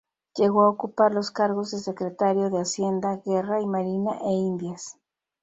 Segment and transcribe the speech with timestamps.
[0.35, 4.97] Llegó a ocupar los cargos de secretario de Hacienda, Guerra y Marina e Indias.